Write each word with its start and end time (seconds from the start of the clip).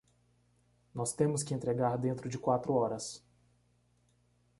Nós 0.95 1.13
temos 1.13 1.43
que 1.43 1.53
entregar 1.53 1.95
dentro 1.95 2.27
de 2.27 2.39
quatro 2.39 2.73
horas 2.73 3.23